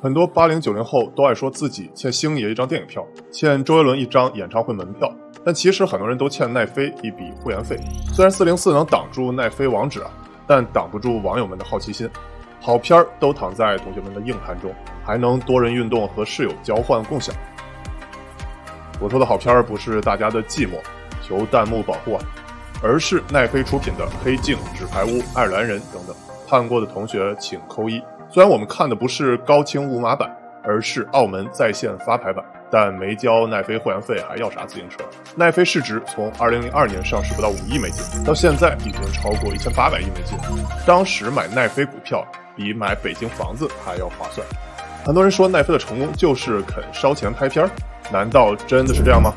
[0.00, 5.12] 很多八零九零后都爱说自己欠星爷一张电影票，欠周杰伦一张演唱会门票，
[5.44, 7.76] 但其实很多人都欠奈飞一笔会员费。
[8.12, 10.10] 虽然四零四能挡住奈飞网址啊，
[10.46, 12.08] 但挡不住网友们的好奇心。
[12.60, 14.72] 好片儿都躺在同学们的硬盘中，
[15.04, 17.34] 还能多人运动和室友交换共享。
[19.00, 20.78] 我说的好片儿不是大家的寂寞，
[21.22, 22.22] 求弹幕保护啊，
[22.84, 26.14] 而是奈飞出品的《黑镜》《纸牌屋》《爱尔兰人》等等。
[26.48, 28.00] 看过的同学请扣一。
[28.30, 30.30] 虽然我们看的不是高清无码版，
[30.62, 34.98] 而是澳门在线发牌版，但没交奈飞会员费还要啥自行车？
[35.34, 40.36] 奈飞市值从二零零二年上市不到五亿美金，到现在已经超过一千八百亿美金。
[40.86, 42.22] 当时买奈飞股票
[42.54, 44.46] 比买北京房子还要划算。
[45.06, 47.70] 很多人说奈飞的成功就是肯烧钱拍片儿，
[48.12, 49.32] 难道真的是这样吗？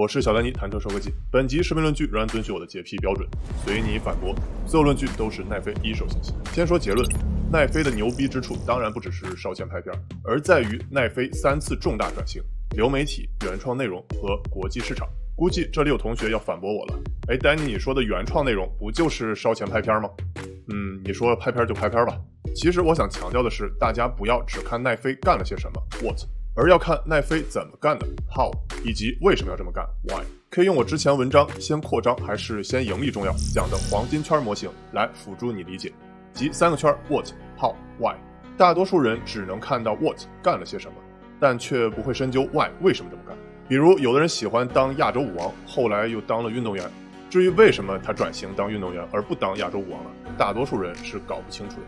[0.00, 1.12] 我是小丹尼，谈车说科技。
[1.30, 3.28] 本集视频论据仍然遵循我的洁癖标准，
[3.62, 4.34] 随你反驳。
[4.66, 6.32] 所有论据都是奈飞一手信息。
[6.54, 7.06] 先说结论，
[7.52, 12.42] 奈飞的牛逼之处当然不只是烧钱拍片，而在于奈飞三次重大转型：
[12.74, 15.06] 流媒体、原创内容和国际市场。
[15.36, 16.98] 估计这里有同学要反驳我了。
[17.28, 20.08] 哎，丹尼，你说的原创内容不就是烧钱拍片吗？
[20.72, 22.18] 嗯，你说拍片就拍片吧。
[22.56, 26.22] 其实我想强调的是，大家不要只看奈飞干了些什么，what。
[26.54, 28.50] 而要看奈飞怎么干的，how，
[28.84, 30.24] 以及为什么要这么干，why。
[30.50, 35.92] 可以用我之前文章“先扩张还是先盈利重要”讲的黄金圈模型来辅助你理解，
[36.32, 38.16] 即三个圈：what，how，why。
[38.58, 40.94] 大多数人只能看到 what 干了些什么，
[41.38, 43.36] 但却不会深究 why 为什么这么干。
[43.68, 46.90] 比如，有的人喜欢当亚洲舞王，后来又当了运动员。
[47.30, 51.86] 至于为什么他转型当运动员而不当亚洲舞王了，大多数人是搞不清楚的。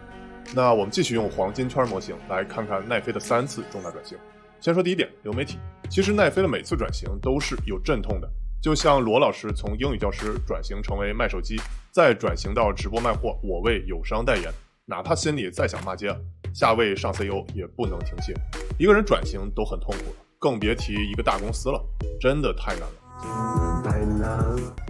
[0.55, 4.17] 那我们继续用黄金圈模型来看看奈飞的三次重大转型。
[4.63, 5.59] 先说第一点，流媒体。
[5.91, 8.31] 其实奈飞的每次转型都是有阵痛的，
[8.63, 11.57] 就像罗老师从英语教师转型成为卖手机，
[11.91, 14.53] 再转型到直播卖货，我为友商代言，
[14.87, 16.17] 哪怕心里再想骂街，
[16.55, 18.33] 下位上 CEO 也不能停歇。
[18.79, 21.85] 一个人转型都很痛苦了，更别提一个大公司了，
[22.21, 23.02] 真的太难了。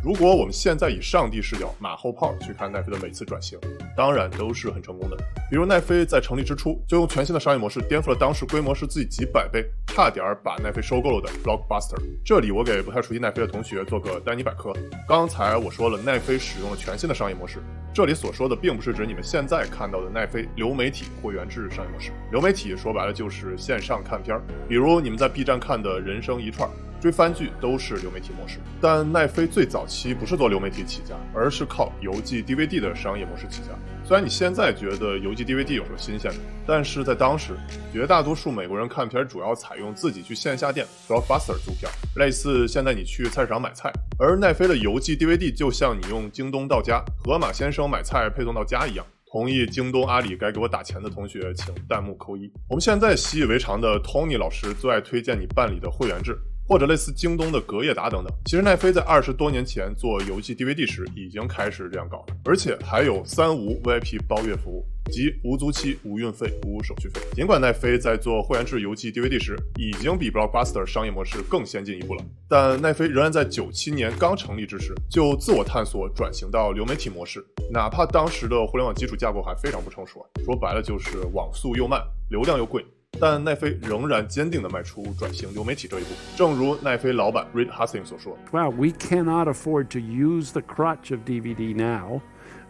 [0.02, 3.58] 如果我们现在以上帝视角、马后炮去看奈飞的每次转型，
[3.96, 5.16] 当然都是很成功的。
[5.48, 11.96] 比如奈飞在成立之初就用全新的商业模式颠覆了当时规模是自己几百倍、差点把奈飞收购了的 Blockbuster。
[12.24, 14.72] 这里我给不太熟悉奈飞的同学做个丹尼百科。
[15.08, 17.58] 刚才我说了，奈飞使用了全新的商业模式，
[17.94, 22.10] 这里所说的并不是指你们现在看到的奈飞流媒体会员制商业模式。
[22.32, 26.68] 流媒体说白了就是线上看片儿，比如你们在 B 站看的人生一串。
[27.02, 33.70] 追番剧都是流媒体模式，但奈飞最早期不是做流媒体起家，而是靠邮寄 DVD 的商业模式起家。
[34.04, 37.56] 虽然你现在觉得邮寄 DVD 有什么新鲜的，但是在当时，
[37.92, 43.92] 绝大多数美国人看片主要采用自己去线下店 Blockbuster 租片，类似现在你去菜市场买菜。
[44.16, 49.04] 而奈飞的邮寄 DVD 就像你用京东到家、盒马先生买菜配送到家一样。
[49.28, 52.48] 同意京东、阿里该给我打钱的同学，请弹幕扣一。
[52.68, 56.38] 我们现在习以为常的 Tony 老师最爱推荐你办理的会员制。
[56.72, 67.20] 或者类似京东的隔夜达等等，其实奈飞在二十多年前做游戏 DVD 时已经开始这样搞了，而且还有三无 VIP 包月服务，即无租期、无运费、无手续费。
[67.34, 82.82] 尽管奈飞在做会员制游戏 DVD 时已经比 Blockbuster 商业模式更先进一步了，但奈飞仍然在九七年刚成立之时就自我探索转型到流媒体模式，哪怕当时的互联网基础架构还非常不成熟，说白了就是网速又慢，流量又贵。
[83.19, 86.09] 但奈飞仍然坚定地迈出转型流媒体这一步。
[86.35, 92.21] 正如奈飞老板 Reed Hastings 所说：“Well, we cannot afford to use the crutch of DVD now.”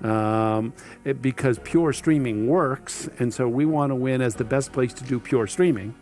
[0.03, 0.73] Um,
[1.05, 4.93] it, because pure streaming works, and so we want to win as the best place
[4.93, 5.95] to do pure streaming,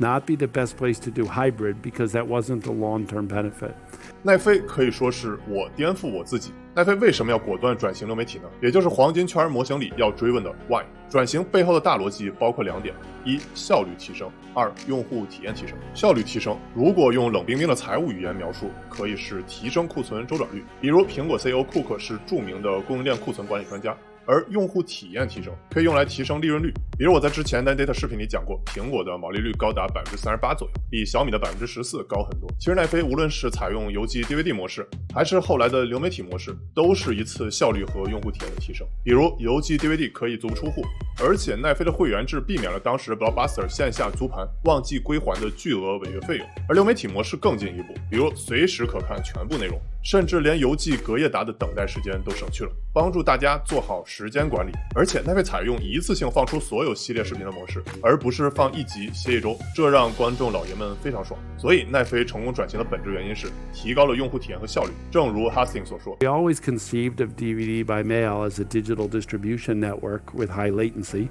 [0.00, 3.76] not be the best place to do hybrid because that wasn't the long-term benefit.
[4.25, 6.53] 奈飞可以说是我颠覆我自己。
[6.73, 8.45] 奈飞为什么要果断转型流媒体呢？
[8.61, 10.81] 也就是黄金圈模型里要追问的 why。
[11.09, 12.95] 转型背后的大逻辑包括两点：
[13.25, 15.77] 一、效率提升；二、用户体验提升。
[15.93, 20.63] 效率提升，如果用冷冰冰的财务语言描述，可以是提升库存周转率。
[20.79, 23.93] 比如苹果 CEO 库克是著名的供应链库存管理专家。
[24.25, 32.47] 而用户体验提升可以用来提升利润率，比如我在之前的 Data 视频里讲过，苹果的毛利率高达百分之三十八左右，比小米的百分之十四高很多。
[32.59, 38.85] 其实奈飞无论是采用邮寄 DVD 模式，还是后来的流媒体模式，都是一次效率和用户体验的提升。
[39.03, 40.83] 比如邮寄 DVD 可以足不出户，
[41.19, 46.47] 而且奈飞的会员制避免了当时 Blockbuster 线下租盘忘记归还的巨额违约费用。
[46.69, 49.81] 而流媒体模式更进一步，比如随时可看全部内容。
[50.03, 54.71] 甚至连邮寄隔夜达的等待时间都省去了，帮助大家做好时间管理。
[54.93, 61.39] 而且奈飞采用一次性放出所有有系列视频的模式，而不是放一集歇一周，这让观众老爷们非常爽。
[61.57, 64.91] 所以奈飞成功转型的本质原因是提高了用户体验和效率。
[65.11, 70.51] 正如 Hastings 所说 We always conceived of DVD by mail as a digital distribution network with
[70.51, 71.29] high latency,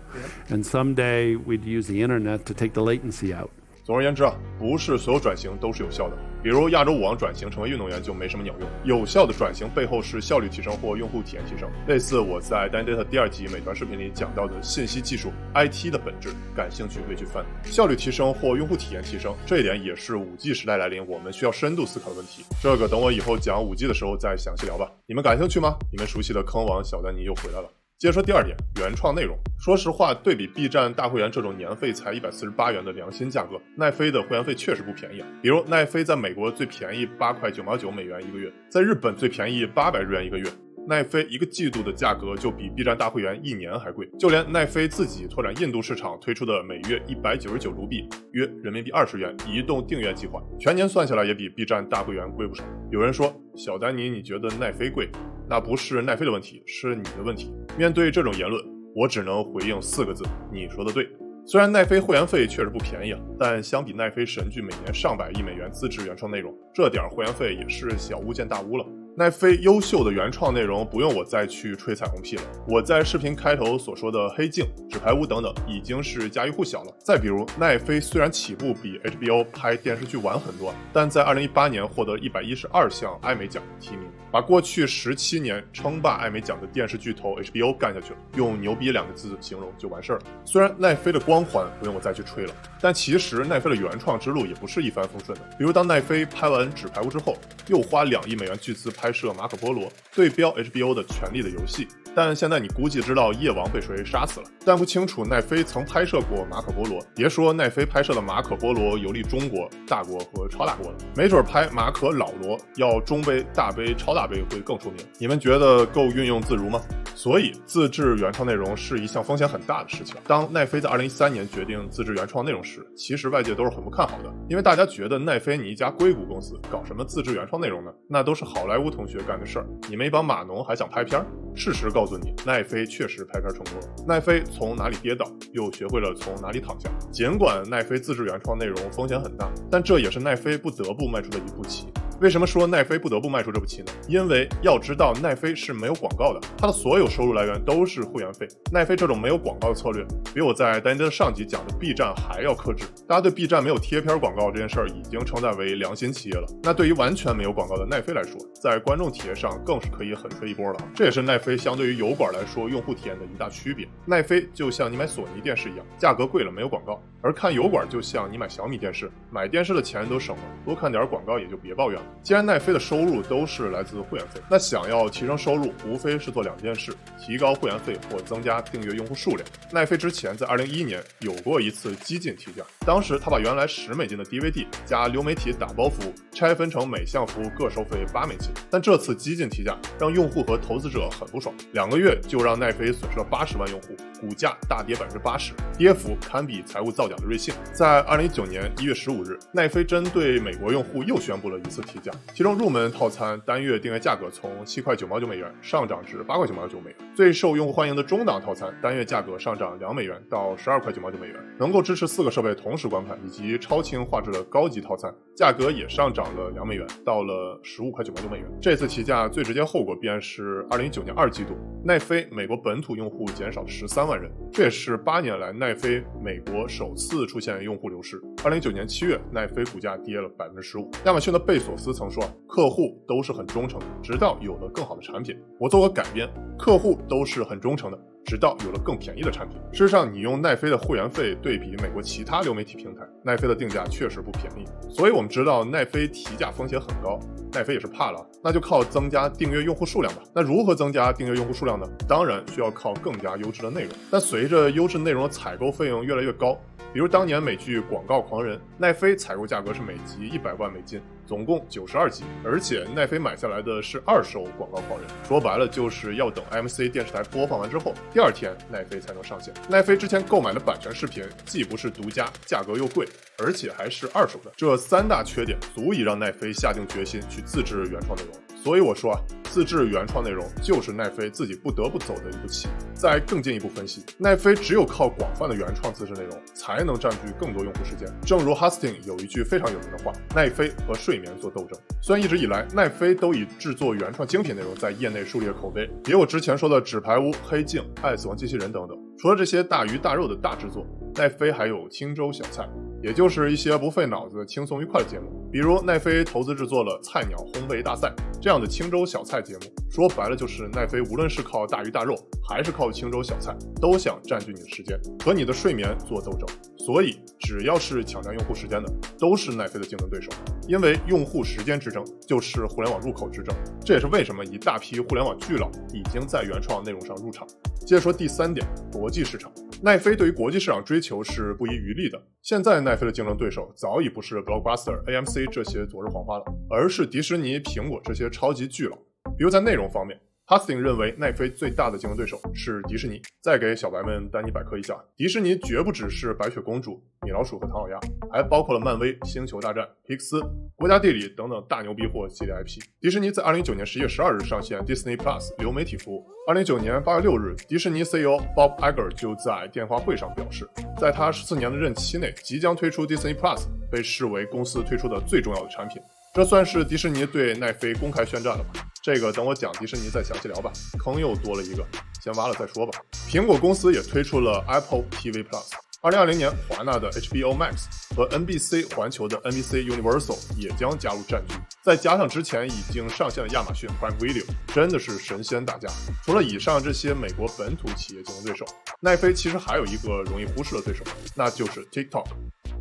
[0.51, 3.51] and someday we'd use the internet to take the latency out.
[3.85, 6.17] 总而言之啊，不是所有转型都是有效的。
[6.43, 8.69] 比如亚洲舞王转型成为运动员就没什么鸟用。
[8.85, 16.31] 有效的转型背后是效率提升或用户体验提升，类似我在 Dan Data 第二集美团视频里讲到的信息技术 IT 的本质。
[16.57, 17.45] 感兴趣可以去翻。
[17.65, 22.45] 效率提升或用户体验提升，这一点也是五 G 时代来临我们需要深度思考的问题。
[22.61, 24.91] 这个等我以后讲五 G 的时候再详细聊吧。
[25.07, 25.77] 你们感兴趣吗？
[25.91, 27.69] 你们熟悉的坑王小丹尼又回来了。
[28.03, 29.39] 接着说第二点，原创内容。
[29.61, 35.29] 说实话，对比 B 站大会员这种年费才一百四十八元的良心价格，奈飞的会员费确实不便宜啊。
[35.41, 40.45] 比如奈飞在美国最便宜八块九毛九美元一个月，在日本最便宜八百日元一个月。
[40.89, 52.65] 奈飞一个季度的价格就比 B 站大会员一年还贵，就连奈飞自己拓展印度市场推出的每月一百九十九卢币（约人民币二十元）移动订阅计划，全年算下来也比 B 站大会员贵不少。
[52.91, 55.09] 有人说，小丹尼，你觉得奈飞贵？
[55.53, 57.53] 那不是奈飞的问题，是你的问题。
[57.77, 58.65] 面对这种言论，
[58.97, 61.07] 我只能回应四个字：你说的对。
[61.45, 68.87] 虽然奈飞会员费确实不便宜啊，但相比奈飞神剧每年上百亿美元自制原创内容，这点会员费也是小巫见大巫了。
[69.15, 72.43] 奈飞优秀的原创内容不用我再去吹彩虹屁了。
[72.67, 76.95] 我在视频开头所说的《黑镜》《纸牌屋》等等，已经是家喻户晓了。
[77.05, 88.19] 再比如，奈飞虽然起步比 HBO 拍电视剧晚很多，但在2018年获得112项艾美奖提名，把过去十七年称霸艾美奖的电视巨头 HBO 干下去了。
[88.37, 90.25] 用牛逼两个字形容就完事儿了。
[90.47, 95.45] 虽然奈飞的光环不用我再去吹了，但其实奈飞的原创之路也不是一帆风顺的。
[95.59, 97.37] 比如，当奈飞拍完《纸牌屋》之后，
[97.67, 98.91] 又花两亿美元巨资。
[99.02, 101.87] 拍拍摄《马可波罗》，对标 HBO 的《权力的游戏》。
[102.15, 107.01] 但现在你估计知道夜王被谁杀死了，但不清楚奈飞曾拍摄过马可波罗。
[107.15, 115.05] 别说奈飞拍摄的马可波罗游历中国大国和超大国了，没准拍马可老罗要中杯、大杯、超大杯会更出名。
[115.19, 116.81] 你们觉得够运用自如吗？
[117.15, 120.17] 所以自制原创内容是一项风险很大的事情。
[120.27, 127.93] 当奈飞在二零一三年决定自制原创内容时，其实外界都是很不看好的，因为大家觉得奈飞你一家硅谷公司搞什么自制原创内容呢？
[128.09, 131.27] 那都是好莱坞同学干的事儿，你们一帮码农还想拍片儿？
[131.55, 133.87] 事实告告诉你，奈飞确实拍片成功了。
[134.05, 136.91] 奈飞从哪里跌倒，又学会了从哪里躺下。
[137.13, 141.87] 尽管奈飞自制原创内容风险很大，但这也是奈飞不得不迈出的一步棋。
[142.23, 143.87] 为什么说奈飞不得不迈出这步棋呢？
[144.07, 148.47] 因为要知道，奈飞是没有广告的，它的所有收入来源都是会员费。
[148.71, 152.85] 奈飞这种没有广告的策略，比我在丹尼的上集讲的 B 站还要克制。
[153.09, 156.47] 大家对 B 站没有贴片广告这件事儿已经称赞为良心企业了。
[156.63, 160.79] 那对于完全没有广告的奈飞来说，在观众体验上更是可以狠吹一波了。
[160.95, 163.85] 这也是奈飞相对于油管来说用户体验的一大区别。
[164.07, 172.07] 奈飞就像你买索尼电视一样，价格贵了没有广告；而看油管就像你买小米电视，买电视的钱都省了，多看点广告也就别抱怨了。
[172.21, 179.49] 既然奈飞的收入都是来自会员费，那想要提升收入，无非是做两件事：提高会员费或增加订阅用户数量。
[179.71, 188.51] 奈飞之前在二零一一年有过一次激进提价，当时他把原来十美金的 DVD 加流媒体打包服务拆分成每项服务各收费八美金。
[188.69, 197.55] 但这次激进提价让用户和投资者很不爽，两个月就让奈飞损失了八十万用户，股价大跌百分之八十，跌幅堪比财务造假的瑞幸。
[197.73, 202.13] 在二零一九年一月十五日，奈飞针对美国用户又宣布了一次提价。
[202.35, 218.47] 其中入门套餐单月订阅价格从七块九毛九美元上涨至八块九毛九美元，最受用户欢迎的中档套餐单月价格上涨两美元到十二块九毛九美元，能够支持四个设备同时观看，以及超清画质的高级套餐价格也上涨了两美元，到了十五块九毛九美元。
[218.61, 228.21] 这次提价最直接后果便是二零一九年二季度奈飞美国本土用户减少十三万人，这也是八年来奈飞美国首次次出现用户流失。
[228.45, 230.91] 二零一九年七月，奈飞股价跌了百分之十五。
[231.05, 232.23] 亚马逊的贝索斯曾说。
[232.47, 236.29] 客户都是很忠诚的，直到有了更好的产品，我做个改编。
[236.59, 239.57] 客户都是很忠诚的，直到有了更便宜的产品。
[239.73, 244.67] 事实上，你用奈飞的会员费对比美国其他流媒体平台，奈飞的定价确实不便宜。
[244.91, 247.19] 所以我们知道奈飞提价风险很高，
[247.55, 250.23] 奈飞也是怕了，那就靠增加订阅用户数量吧。
[250.35, 251.87] 那如何增加订阅用户数量呢？
[252.07, 253.93] 当然需要靠更加优质的内容。
[254.11, 256.55] 但随着优质内容的采购费用越来越高。
[256.93, 269.55] 比如当年美剧《广告狂人》，奈飞采购价格是每集一百万美金，总共九十二集，而且奈飞买下来的是二手《广告狂人》，说白了就是要等 MC 电视台播放完之后，第二天奈飞才能上线。
[269.71, 273.09] 奈飞之前购买的版权视频既不是独家，价格又贵，
[273.39, 278.35] 而且还是二手的，这三大缺点足以让奈飞下定决心去自制原创内容。
[278.63, 279.21] 所以我说啊。
[279.53, 282.69] 自制原创内容就是奈飞自己不得不走的一步棋。
[282.95, 288.09] 再更进一步分析，奈飞只有靠广泛的原创自制内容，才能占据更多用户时间。
[288.25, 298.97] 正如 Hastings 有一句非常有名的话：“奈飞和睡眠做斗争。”虽然一直以来奈飞都以制作原创精品内容在业内树立了口碑，也有之前说的《纸牌屋》《黑镜》《爱死亡机器人》等等。
[299.19, 302.67] 除了这些大鱼大肉的大制作，奈飞还有清粥小菜。
[303.03, 308.09] 也就是一些不费脑子、轻松愉快的节目，比如奈飞投资制作了《菜鸟烘焙大赛》
[308.41, 309.61] 这样的清粥小菜节目。
[309.91, 312.15] 说白了，就是奈飞无论是靠大鱼大肉，
[312.49, 316.47] 还是靠清粥小菜，都想占据你的时间，和你的睡眠做斗争。
[316.85, 320.33] 所以，只要是抢占用户时间的，都是奈飞的竞争对手。
[320.67, 327.47] 因为用户时间之争就是互联网入口之争，这也是为什么一大批互联网巨佬已经在原创内容上入场。
[327.87, 329.53] 接着说第三点，国际市场。
[329.81, 332.21] 奈飞对于国际市场追求是不遗余力的。
[332.43, 338.97] 现在奈飞的竞争对手早已不是 Blockbuster、AMC 这些昨日黄花了，而是迪士尼、苹果这些超级巨佬。
[339.39, 340.19] 比如在内容方面。
[340.53, 343.23] Hustin 认为奈飞最大的竞争对手是迪士尼。
[343.41, 347.99] 再给小白们丹尼百科一下，迪士尼绝不只是白雪公主、米老鼠和唐老鸭，
[348.31, 350.43] 还包括了漫威、星球大战、皮克斯、
[350.77, 352.83] 国家地理等等大牛逼货系列 IP。
[353.01, 356.23] 迪士尼在2019年10月12日上线 Disney Plus 流媒体服务。
[356.47, 360.69] 2019年8月6日，迪士尼 CEO Bob Iger 就在电话会上表示，
[361.01, 366.03] 在他十四年的任期内，即将推出 Disney Plus 被视为公司推出的最重要的产品。
[366.35, 368.83] 这算是迪士尼对奈飞公开宣战了吧？
[369.03, 370.73] 这个等我讲迪士尼再详细聊吧。
[370.99, 371.85] 坑又多了一个，
[372.23, 372.99] 先挖了再说吧。
[373.29, 375.73] 苹果公司也推出了 Apple TV Plus。
[376.01, 377.85] 二零二零年，华纳的 HBO Max
[378.17, 381.55] 和 NBC 环球的 NBC Universal 也将加入战局。
[381.83, 385.89] 再加上之前已经上线的亚马逊 Prime Video，真的是神仙打架。
[386.25, 388.65] 除了以上这些美国本土企业竞争对手，
[389.01, 391.05] 奈飞其实还有一个容易忽视的对手，
[391.37, 392.25] 那就是 TikTok。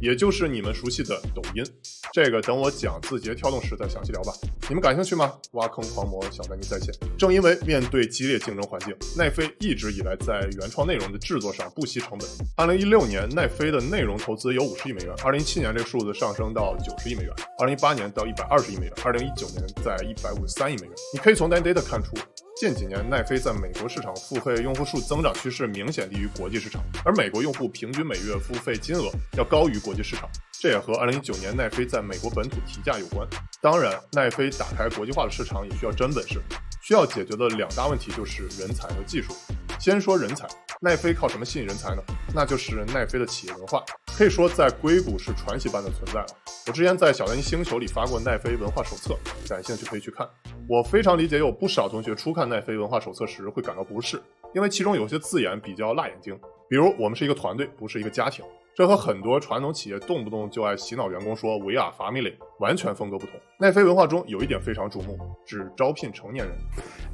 [0.01, 1.63] 也就是你们熟悉的抖音，
[2.12, 4.34] 这个等我讲字节跳动时再详细聊吧。
[4.67, 5.34] 你们感兴趣吗？
[5.51, 6.91] 挖坑狂魔小丹尼在线。
[7.20, 12.27] 正因为面对激烈竞争环境，奈飞一直以来在原创内容的制作上不惜成本。
[12.58, 20.91] 二零一六年，奈飞的内容投资有五十亿美元，二零一七年这个数字上升到九十亿美元，二零一八年到一百二十亿美元，二零一九年在一百五十三亿美元。
[21.13, 22.15] 你可以从 Data 看出。
[22.62, 33.27] 近几年，奈飞在美国市场付费用户数增长趋势明显低于国际市场，而美国用户平均每月付费金额要高于国际市场，这也和2019年奈飞在美国本土提价有关。
[33.63, 36.39] 当然，奈飞打开国际化的市场也需要真本事，
[36.84, 39.34] 需要解决的两大问题就是人才和技术。
[39.80, 40.48] 先说人才，
[40.84, 42.02] 奈飞靠什么吸引人才呢？
[42.34, 43.84] 那就是奈飞的企业文化，
[44.18, 46.26] 可以说在硅谷是传奇般的存在了。
[46.66, 49.16] 我之前在小蓝星球里发过奈飞文化手册，
[49.48, 50.28] 感兴趣可以去看。
[50.68, 54.20] 我非常理解有不少同学初看奈飞文化手册时会感到不适，
[54.56, 56.40] 因为其中有些字眼比较辣眼睛，
[56.71, 63.35] 比如我们是一个团队，不是一个家庭，这和很多传统企业动不动就爱洗脑员工说 “we are family” 完全风格不同。
[63.59, 66.57] 奈飞文化中有一点非常瞩目，只招聘成年人。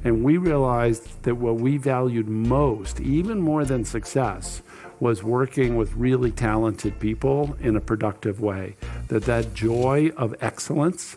[0.03, 4.59] And we realized that what we valued most, even more than success,
[4.99, 8.73] was working with really talented people in a productive way.
[9.09, 11.13] That that joy of excellence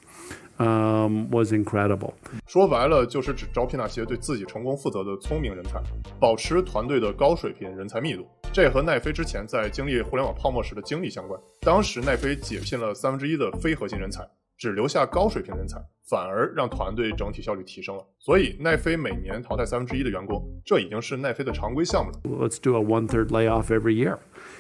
[0.58, 2.14] Um, was incredible.
[2.48, 5.82] 说白了，就是只招聘那些对自己成功负责的聪明人才，
[6.20, 8.28] 保持团队的高水平人才密度。
[8.54, 11.40] 这也和奈飞之前在经历互联网泡沫时的经历相关。
[11.62, 14.28] 当时奈飞解聘了三分之一的非核心人才，
[14.58, 15.80] 只留下高水平人才，
[16.10, 18.06] 反而让团队整体效率提升了。
[18.20, 22.20] 所以奈飞每年淘汰三分之一的员工，这已经是奈飞的常规项目了。
[22.46, 24.18] Let's do a one-third layoff every year.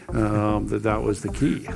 [0.08, 1.68] Um, that that was the key.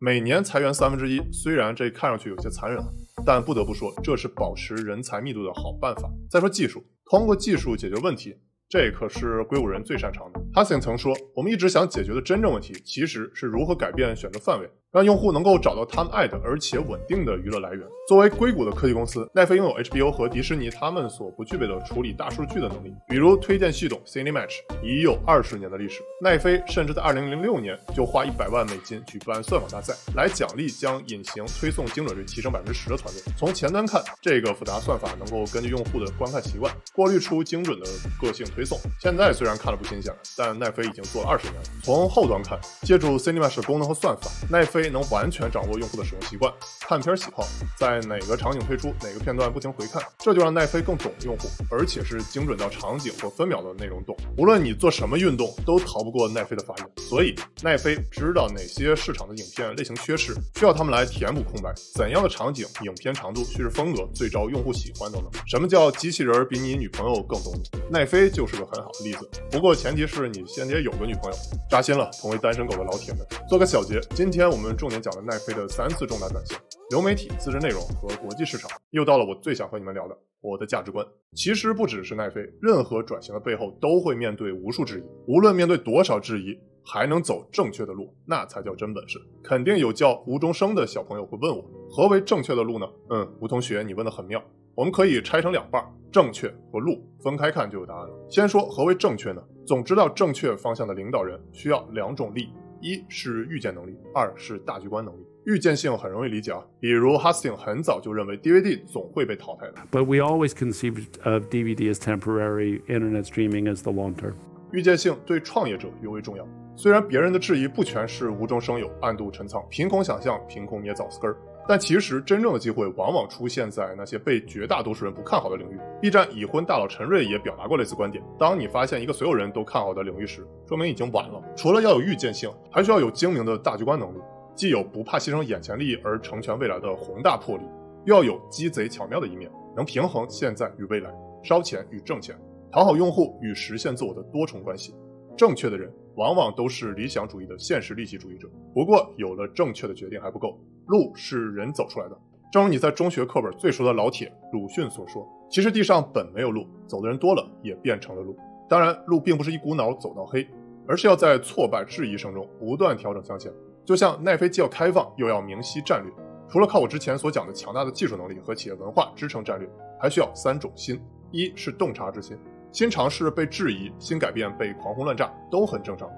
[0.00, 2.82] 每年裁员三分之一，虽然这看上去有些残忍。
[3.24, 6.10] 但不得不说，这是保持人才密度的好办法。
[6.30, 8.36] 再说技术，通过技术解决问题。
[8.68, 10.38] 这可是硅谷人最擅长的。
[10.54, 26.02] h a s s i n 曾说：“我们一直想解决的真正问题，其实是如何改变选择范围，让用户能够找到他们爱的而且稳定的娱乐来源。”作为硅谷的科技公司，奈飞拥有 HBO 和迪士尼他们所不具备的处理大数据的能力，比如推荐系统 Cinematch 已有二十年的历史。
[26.20, 33.22] 奈飞甚至在2006年就花一百万美金举办算法大赛，来奖励将隐形推送精准率提升百分之十的团队。
[33.36, 37.86] 从前端看，这个复杂算法能够根据用户的观看习惯，过滤出精准的
[38.20, 38.44] 个性。
[38.50, 41.62] 推送现在虽然看了不新鲜了，但奈飞已经做了二十年了。
[41.84, 47.42] 从后端看，借助 Cinema 功能和算法，奈飞能完全掌握用户的使用习惯、看片喜好，
[47.76, 54.16] 在哪个场景推出哪个片段不停回看，这就让奈飞更懂用户，而且是精准到场景或分秒的内容懂。
[54.38, 56.86] 无论你做什么运动，都逃不过奈飞的法眼。
[57.08, 61.72] 所以奈飞知道哪些市场的影片类型缺失，需要他们来填补空白。
[61.94, 65.30] 怎样的场景、影片长度、叙事风格最招用户喜欢等等。
[65.46, 67.62] 什么叫机器人比你女朋友更懂你？
[67.90, 68.46] 奈飞就。
[68.50, 71.38] 是个很好的例子，不过前提是你先得有个女朋友。
[71.70, 74.00] 扎心了，同为单身狗的老铁们，做个小结。
[74.12, 76.56] 今天我们重点讲了奈飞的三次重大转型：
[76.90, 78.70] 流媒体、自制内容和国际市场。
[78.90, 81.06] 又到了我最想和你们聊的，我的价值观。
[81.34, 85.02] 其实不只是奈飞，任何转型的背后都会面对无数质疑。
[85.26, 89.18] 无论面对多少质疑，还能走正确的路，那才叫真本事。
[89.42, 92.86] 肯定有叫吴中生的小朋友会问我，何为正确的路呢？
[93.10, 94.42] 嗯，吴同学，你问的很妙。
[94.74, 98.26] 我们可以拆成两半，正确和路分开看就有答案了。
[98.30, 99.42] 先说何为正确呢？
[99.66, 102.48] 总知道正确方向的领导人需要两种力，
[102.80, 105.26] 一是预见能力，二是大局观能力。
[105.44, 109.74] 预见性很容易理解啊，比如 Hastings 很早就认为 DVD 总会被淘汰的。
[109.90, 114.34] But we always conceived of DVD as temporary, internet streaming as the long term.
[114.72, 116.46] 预见性对创业者尤为重要。
[116.76, 121.36] 虽然别人的质疑不全是无中生有、暗度陈仓、凭空想象、凭空捏枣丝根儿。
[121.70, 125.78] 但其实真正的机会往往出现在那些被绝大多数人不看好的领域。
[126.02, 131.40] B 站已婚大佬陈瑞也表达过类似观点：当你发现一个所有人都看好的领域时，说明已经晚了。
[131.56, 134.18] 除了要有预见性，还需要有精明的大局观能力，
[134.56, 137.62] 既有不怕牺牲眼前利益而成全未来的宏大魄力，
[138.04, 141.08] 又要有鸡贼巧妙的一面，能平衡现在与未来、
[141.40, 142.36] 烧钱与挣钱、
[142.72, 144.92] 讨好用户与实现自我的多重关系。
[145.36, 148.48] 正确的人往往都是理想主义的现实利己主义者。
[148.74, 152.18] 不过，有了正确的决定还不够，路是人走出来的。
[152.50, 158.36] 正如你在中学课本最熟的老铁鲁迅所说：“其实地上本没有路，走的人多了，也变成了路。”
[158.68, 160.44] 当然，路并不是一股脑走到黑，
[160.88, 163.52] 而是要在挫败质疑声中不断调整向前。
[163.84, 166.12] 就像奈飞既要开放，又要明晰战略。
[166.48, 169.70] 除了靠我之前所讲的强大的技术能力和企业文化支撑战略，
[170.00, 172.36] 还需要三种心：一是洞察之心。
[172.72, 176.10] 新尝试被质疑，新改变被狂轰乱炸，都很正常。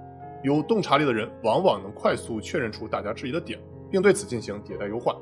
[0.43, 3.61] 有洞察力的人，往往能快速确认出大家质疑的点，
[3.93, 5.15] 并对此进行迭代优化。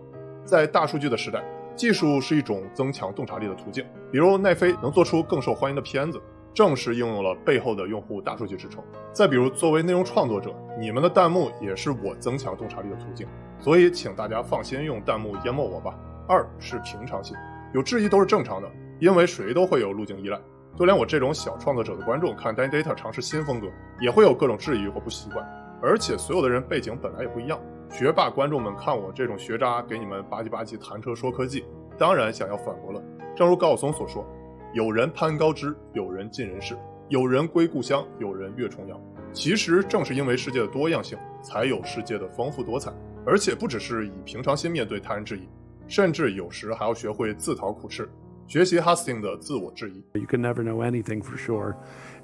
[0.44, 1.44] 在大数据的时代，
[1.76, 3.84] 技术是一种增强洞察力的途径。
[4.10, 6.18] 比如奈飞能做出更受欢迎的片子，
[6.54, 8.82] 正是应用了背后的用户大数据支撑。
[9.12, 13.26] 再比如，作为内容创作者，你们的弹幕也是我增强洞察力的途径。
[13.58, 15.94] 所以，请大家放心用弹幕淹没我吧。
[16.26, 17.36] 二是平常心，
[17.74, 20.40] 有质疑都是正常的，因为谁都会有路径依赖。
[20.76, 23.66] 就连我这种小创作者的观众看 Dan Data 尝试新风格，
[24.00, 25.46] 也会有各种质疑或不习惯。
[25.82, 27.58] 而且所有的人背景本来也不一样。
[27.90, 31.64] 学霸观众们看我这种学渣给你们吧唧吧唧谈车说科技，
[31.98, 33.02] 当然想要反驳了。
[33.34, 34.24] 正如高晓松所说
[34.72, 38.98] ：“有人攀高枝，有人尽人事，有人归故乡，有人越重洋。”
[39.34, 42.92] 其实正是因为世界的多样性，才有世界的丰富多彩。
[43.26, 45.48] 而且不只是以平常心面对他人质疑，
[45.88, 48.08] 甚至有时还要学会自讨苦吃。
[48.50, 50.02] 学习 Hastings 的自我质疑。
[50.18, 51.76] You can never know anything for sure,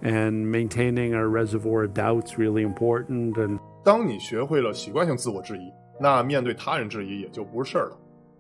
[0.03, 3.35] and maintaining a reservoir of doubts really important.
[3.35, 7.97] And 当你学会了习惯性自我质疑，那面对他人质疑也就不是事儿了。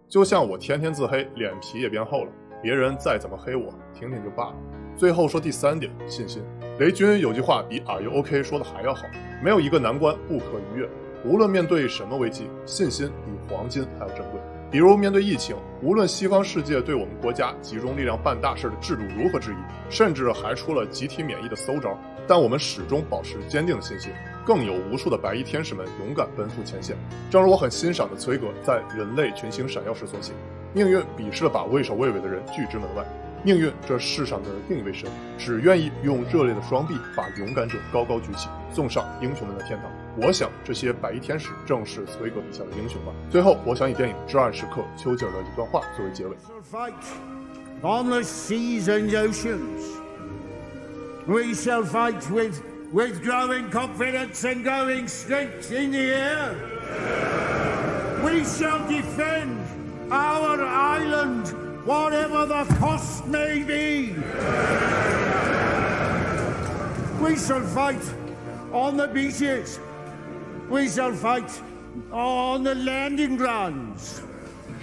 [0.08, 4.56] 就像我天天自黑，脸皮也变厚了，别人再怎么黑我，听听就罢了。
[4.96, 6.42] 最后说第三点，信心。
[6.80, 9.04] 雷军有句话比 Are you OK 说的还要好：
[9.44, 10.88] 没有一个难关不可逾越。
[11.24, 14.40] 无论面对什么危机，信心比黄金还要珍贵。
[14.68, 19.56] 比如面对疫情，无论西方世界对我们国家集中力量办大事的制度如何质疑，
[19.88, 24.10] 甚至还出了集体免疫的馊招，但我们始终保持坚定的信心。
[24.44, 26.96] 更有无数的白衣天使们勇敢奔赴前线。
[27.30, 30.32] 正如我很欣赏的崔格在《人类群星闪耀时》所写
[30.74, 33.04] ：“命运鄙视了把畏首畏尾的人拒之门外。
[33.42, 43.13] 命运这世上的另一位神，只愿意用热烈的双臂把勇敢者高高举起，送上英雄们的天堂。”我想，这些白衣天使正是茨威格笔下的英雄吧。
[43.29, 46.35] 最后，我想以电影《至暗时刻》丘吉尔的一段话作为结尾。
[47.81, 49.81] On the seas and oceans,
[51.25, 56.53] we shall fight with with growing confidence and growing strength in the air.
[58.23, 59.57] We shall defend
[60.11, 64.13] our island, whatever the cost may be.
[67.19, 68.03] We shall fight
[68.72, 69.78] on the beaches.
[70.70, 71.50] We shall fight
[72.12, 74.22] on the landing grounds.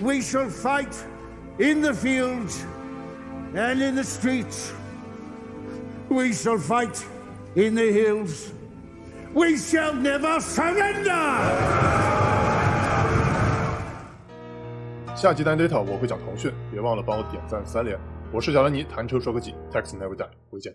[0.01, 0.95] We shall fight
[1.59, 2.65] in the fields
[3.53, 4.71] and in the streets.
[6.09, 7.03] We shall fight
[7.55, 8.51] in the hills.
[9.33, 11.13] We shall never surrender!
[15.15, 17.97] 下集单 data 我会讲腾讯，别忘了帮我点赞三连。
[18.31, 20.73] 我是小兰尼，谈车说科技，Tax Never Die，回见。